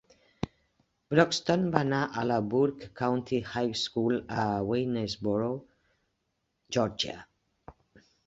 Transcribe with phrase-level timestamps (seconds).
[1.13, 5.51] Broxton va anar a la Burke County High School a Waynesboro,
[6.79, 7.19] Georgia.